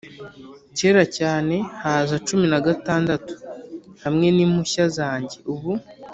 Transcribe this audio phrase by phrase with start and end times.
[0.77, 3.33] kera cyane haza cumi na gatandatu,
[4.03, 5.71] hamwe nimpushya zanjye ubu